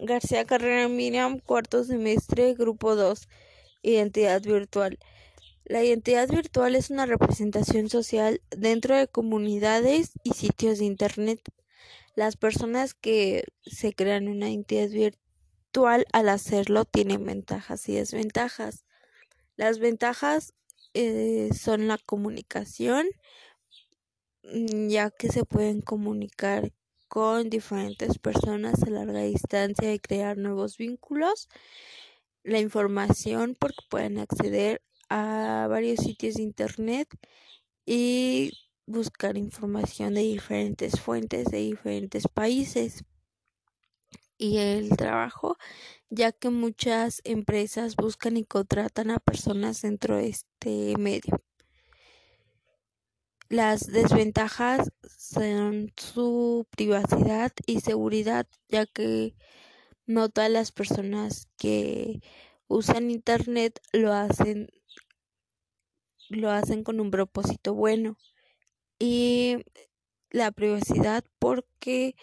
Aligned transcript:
García 0.00 0.44
Carrera 0.44 0.86
Miriam, 0.86 1.40
cuarto 1.40 1.82
semestre, 1.82 2.54
grupo 2.54 2.94
2, 2.94 3.28
identidad 3.82 4.40
virtual. 4.42 4.96
La 5.64 5.82
identidad 5.82 6.28
virtual 6.28 6.76
es 6.76 6.90
una 6.90 7.04
representación 7.04 7.88
social 7.88 8.40
dentro 8.56 8.96
de 8.96 9.08
comunidades 9.08 10.12
y 10.22 10.34
sitios 10.34 10.78
de 10.78 10.84
Internet. 10.84 11.40
Las 12.14 12.36
personas 12.36 12.94
que 12.94 13.42
se 13.66 13.92
crean 13.92 14.28
una 14.28 14.48
identidad 14.48 14.88
virtual 14.88 16.06
al 16.12 16.28
hacerlo 16.28 16.84
tienen 16.84 17.24
ventajas 17.24 17.88
y 17.88 17.94
desventajas. 17.94 18.84
Las 19.56 19.80
ventajas 19.80 20.54
eh, 20.94 21.50
son 21.52 21.88
la 21.88 21.98
comunicación, 21.98 23.08
mm, 24.44 24.88
ya 24.90 25.10
que 25.10 25.28
se 25.28 25.44
pueden 25.44 25.80
comunicar 25.80 26.72
con 27.08 27.50
diferentes 27.50 28.18
personas 28.18 28.82
a 28.82 28.90
larga 28.90 29.22
distancia 29.22 29.92
y 29.94 29.98
crear 29.98 30.38
nuevos 30.38 30.76
vínculos. 30.76 31.48
La 32.44 32.60
información 32.60 33.56
porque 33.58 33.84
pueden 33.88 34.18
acceder 34.18 34.82
a 35.10 35.66
varios 35.68 36.00
sitios 36.00 36.34
de 36.36 36.42
internet 36.42 37.08
y 37.86 38.52
buscar 38.86 39.36
información 39.36 40.14
de 40.14 40.22
diferentes 40.22 41.00
fuentes 41.00 41.46
de 41.46 41.58
diferentes 41.58 42.28
países 42.28 43.04
y 44.38 44.58
el 44.58 44.96
trabajo 44.96 45.56
ya 46.10 46.32
que 46.32 46.50
muchas 46.50 47.20
empresas 47.24 47.96
buscan 47.96 48.36
y 48.36 48.44
contratan 48.44 49.10
a 49.10 49.18
personas 49.20 49.82
dentro 49.82 50.16
de 50.16 50.28
este 50.28 50.96
medio. 50.98 51.47
Las 53.50 53.86
desventajas 53.86 54.90
son 55.16 55.92
su 55.96 56.66
privacidad 56.70 57.52
y 57.66 57.80
seguridad, 57.80 58.46
ya 58.68 58.84
que 58.84 59.34
no 60.06 60.28
todas 60.28 60.50
las 60.50 60.70
personas 60.70 61.48
que 61.56 62.20
usan 62.66 63.10
internet 63.10 63.80
lo 63.92 64.12
hacen 64.12 64.68
lo 66.28 66.50
hacen 66.50 66.84
con 66.84 67.00
un 67.00 67.10
propósito 67.10 67.74
bueno. 67.74 68.18
Y 68.98 69.56
la 70.30 70.52
privacidad 70.52 71.24
porque 71.38 72.16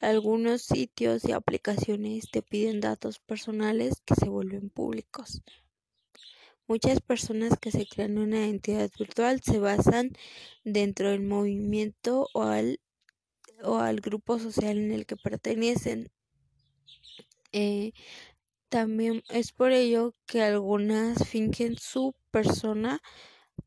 algunos 0.00 0.62
sitios 0.62 1.24
y 1.24 1.32
aplicaciones 1.32 2.30
te 2.32 2.42
piden 2.42 2.80
datos 2.80 3.20
personales 3.20 4.02
que 4.04 4.16
se 4.16 4.28
vuelven 4.28 4.70
públicos. 4.70 5.42
Muchas 6.66 7.00
personas 7.00 7.58
que 7.60 7.70
se 7.70 7.86
crean 7.86 8.16
una 8.16 8.46
entidad 8.46 8.90
virtual 8.98 9.42
se 9.42 9.58
basan 9.58 10.12
dentro 10.64 11.10
del 11.10 11.20
movimiento 11.20 12.28
o 12.32 12.42
al, 12.42 12.80
o 13.62 13.78
al 13.78 14.00
grupo 14.00 14.38
social 14.38 14.78
en 14.78 14.90
el 14.92 15.04
que 15.04 15.16
pertenecen. 15.16 16.10
Eh, 17.52 17.92
también 18.70 19.22
es 19.28 19.52
por 19.52 19.72
ello 19.72 20.14
que 20.26 20.42
algunas 20.42 21.28
fingen 21.28 21.76
su 21.78 22.14
persona 22.30 23.02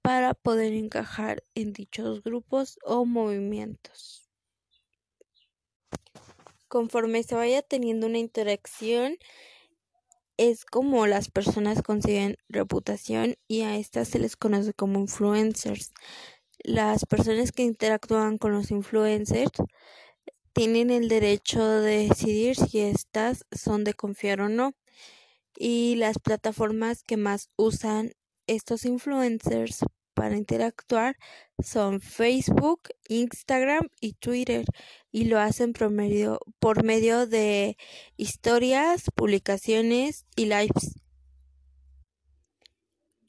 para 0.00 0.34
poder 0.34 0.72
encajar 0.72 1.44
en 1.54 1.72
dichos 1.72 2.22
grupos 2.22 2.78
o 2.84 3.04
movimientos. 3.04 4.30
Conforme 6.68 7.22
se 7.22 7.34
vaya 7.34 7.62
teniendo 7.62 8.06
una 8.06 8.18
interacción, 8.18 9.18
es 10.36 10.64
como 10.64 11.06
las 11.06 11.30
personas 11.30 11.82
consiguen 11.82 12.36
reputación 12.48 13.36
y 13.48 13.62
a 13.62 13.76
estas 13.76 14.08
se 14.08 14.18
les 14.18 14.36
conoce 14.36 14.72
como 14.74 14.98
influencers. 15.00 15.92
Las 16.58 17.06
personas 17.06 17.52
que 17.52 17.62
interactúan 17.62 18.38
con 18.38 18.52
los 18.52 18.70
influencers 18.70 19.52
tienen 20.52 20.90
el 20.90 21.08
derecho 21.08 21.64
de 21.80 22.08
decidir 22.08 22.56
si 22.56 22.80
estas 22.80 23.44
son 23.52 23.84
de 23.84 23.94
confiar 23.94 24.40
o 24.40 24.48
no. 24.48 24.72
Y 25.56 25.96
las 25.96 26.18
plataformas 26.18 27.02
que 27.04 27.16
más 27.16 27.50
usan 27.56 28.12
estos 28.46 28.84
influencers 28.84 29.80
para 30.14 30.36
interactuar 30.36 31.16
son 31.62 32.00
Facebook, 32.00 32.88
Instagram 33.08 33.88
y 34.00 34.14
Twitter 34.14 34.64
y 35.12 35.24
lo 35.24 35.38
hacen 35.38 35.72
por 35.72 35.90
medio, 35.90 37.26
de 37.26 37.76
historias, 38.16 39.04
publicaciones 39.14 40.26
y 40.36 40.46
lives. 40.46 40.94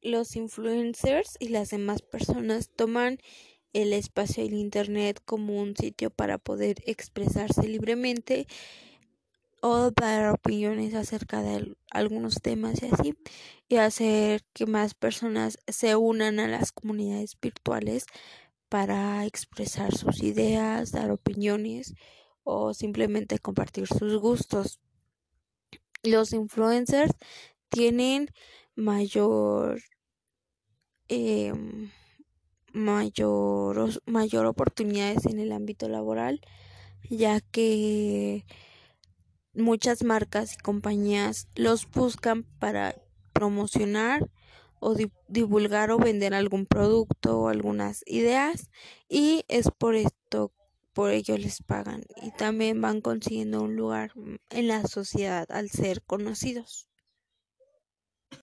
Los 0.00 0.36
influencers 0.36 1.36
y 1.40 1.48
las 1.48 1.70
demás 1.70 2.02
personas 2.02 2.70
toman 2.74 3.18
el 3.72 3.92
espacio 3.92 4.44
del 4.44 4.54
Internet 4.54 5.20
como 5.24 5.60
un 5.60 5.76
sitio 5.76 6.10
para 6.10 6.38
poder 6.38 6.76
expresarse 6.86 7.68
libremente 7.68 8.46
o 9.60 9.90
dar 9.90 10.30
opiniones 10.30 10.94
acerca 10.94 11.42
de 11.42 11.76
algunos 11.90 12.36
temas 12.42 12.82
y 12.82 12.86
así 12.86 13.14
y 13.68 13.76
hacer 13.76 14.42
que 14.52 14.66
más 14.66 14.94
personas 14.94 15.58
se 15.66 15.96
unan 15.96 16.38
a 16.38 16.48
las 16.48 16.72
comunidades 16.72 17.36
virtuales 17.40 18.06
para 18.68 19.24
expresar 19.26 19.96
sus 19.96 20.22
ideas, 20.22 20.92
dar 20.92 21.10
opiniones 21.10 21.94
o 22.44 22.74
simplemente 22.74 23.38
compartir 23.38 23.86
sus 23.86 24.16
gustos. 24.18 24.80
Los 26.02 26.32
influencers 26.32 27.12
tienen 27.68 28.30
mayor 28.74 29.80
eh, 31.08 31.52
mayor, 32.72 34.02
mayor 34.06 34.46
oportunidades 34.46 35.26
en 35.26 35.38
el 35.38 35.52
ámbito 35.52 35.88
laboral 35.88 36.40
ya 37.10 37.40
que 37.40 38.44
muchas 39.56 40.04
marcas 40.04 40.54
y 40.54 40.56
compañías 40.58 41.48
los 41.54 41.90
buscan 41.90 42.44
para 42.58 42.96
promocionar 43.32 44.28
o 44.78 44.94
divulgar 45.28 45.90
o 45.90 45.98
vender 45.98 46.34
algún 46.34 46.66
producto 46.66 47.40
o 47.40 47.48
algunas 47.48 48.02
ideas 48.06 48.70
y 49.08 49.44
es 49.48 49.70
por 49.70 49.94
esto 49.94 50.52
por 50.92 51.10
ello 51.10 51.36
les 51.36 51.62
pagan 51.62 52.04
y 52.22 52.30
también 52.30 52.80
van 52.80 53.00
consiguiendo 53.00 53.62
un 53.62 53.76
lugar 53.76 54.12
en 54.50 54.68
la 54.68 54.86
sociedad 54.86 55.46
al 55.50 55.68
ser 55.68 56.02
conocidos. 56.02 56.88